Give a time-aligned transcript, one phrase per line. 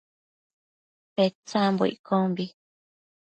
[1.15, 2.45] Petsambo iccombi